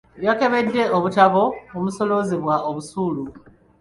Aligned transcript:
Yakebedde 0.25 0.83
obutabo 0.97 1.43
omusoloozebwa 1.77 2.55
obusuulu. 2.69 3.23